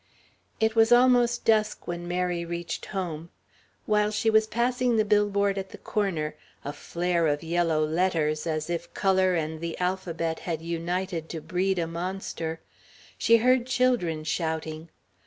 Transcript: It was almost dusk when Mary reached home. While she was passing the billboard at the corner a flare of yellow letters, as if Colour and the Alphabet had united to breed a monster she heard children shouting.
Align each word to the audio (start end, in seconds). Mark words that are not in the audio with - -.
It 0.59 0.75
was 0.75 0.91
almost 0.91 1.45
dusk 1.45 1.85
when 1.87 2.07
Mary 2.07 2.43
reached 2.43 2.87
home. 2.87 3.29
While 3.85 4.09
she 4.09 4.31
was 4.31 4.47
passing 4.47 4.95
the 4.97 5.05
billboard 5.05 5.59
at 5.59 5.69
the 5.69 5.77
corner 5.77 6.35
a 6.65 6.73
flare 6.73 7.27
of 7.27 7.43
yellow 7.43 7.85
letters, 7.85 8.47
as 8.47 8.67
if 8.67 8.95
Colour 8.95 9.35
and 9.35 9.61
the 9.61 9.77
Alphabet 9.77 10.39
had 10.39 10.59
united 10.59 11.29
to 11.29 11.39
breed 11.39 11.77
a 11.77 11.85
monster 11.85 12.61
she 13.15 13.37
heard 13.37 13.67
children 13.67 14.23
shouting. 14.23 14.89